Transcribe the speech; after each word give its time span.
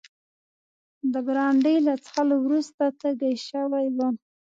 د 1.11 1.13
برانډي 1.27 1.75
له 1.87 1.93
څښلو 2.03 2.35
وروسته 2.45 2.83
تږی 3.01 3.33
شوی 3.47 3.87
وم. 3.97 4.15